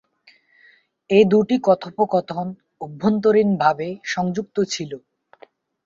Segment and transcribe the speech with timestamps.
[1.09, 2.47] এই দুটি কথোপকথন
[2.81, 4.91] অভ্যন্তরীণভাবে সংযুক্ত ছিল।